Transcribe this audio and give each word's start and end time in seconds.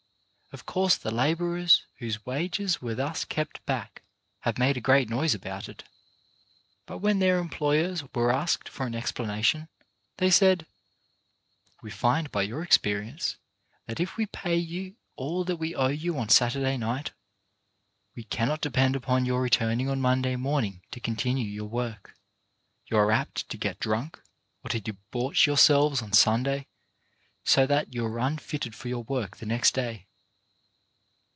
Of 0.53 0.65
course 0.65 0.97
the 0.97 1.11
labourers 1.11 1.85
whose 1.99 2.25
wages 2.25 2.81
were 2.81 2.93
thus 2.93 3.23
kept 3.23 3.65
back 3.65 4.01
have 4.41 4.57
made 4.57 4.75
a 4.75 4.81
great 4.81 5.07
noise 5.09 5.33
about 5.33 5.69
it, 5.69 5.85
but 6.85 6.97
when 6.97 7.19
their 7.19 7.37
employers 7.39 8.01
KEEPING 8.01 8.09
YOUR 8.15 8.23
WORD 8.25 8.33
135 8.33 8.35
were 8.35 8.43
asked 8.43 8.69
for 8.69 8.85
an 8.85 8.93
explanation, 9.01 9.69
they 10.17 10.29
said: 10.29 10.65
"We 11.81 11.89
find 11.89 12.29
by 12.33 12.43
experience 12.43 13.37
that 13.85 14.01
if 14.01 14.17
we 14.17 14.25
pay 14.25 14.57
you 14.57 14.97
all 15.15 15.45
that 15.45 15.55
we 15.55 15.73
owe 15.73 15.87
you 15.87 16.17
on 16.19 16.27
Saturday 16.27 16.75
night, 16.75 17.11
we 18.13 18.25
cannot 18.25 18.59
depend 18.59 18.97
upon 18.97 19.23
your 19.23 19.41
returning 19.41 19.87
on 19.89 20.01
Monday 20.01 20.35
morning 20.35 20.81
to 20.91 20.99
con 20.99 21.15
tinue 21.15 21.49
your 21.49 21.69
work. 21.69 22.13
You 22.87 22.97
are 22.97 23.09
apt 23.13 23.47
to 23.47 23.57
get 23.57 23.79
drunk, 23.79 24.21
or 24.65 24.69
to 24.71 24.81
debauch 24.81 25.47
yourselves 25.47 26.01
on 26.01 26.11
Sunday 26.11 26.67
so 27.45 27.65
that 27.67 27.93
you 27.93 28.05
are 28.05 28.19
un 28.19 28.37
fitted 28.37 28.75
for 28.75 28.89
your 28.89 29.03
work 29.05 29.37
the 29.37 29.45
next 29.45 29.73
day." 29.73 30.07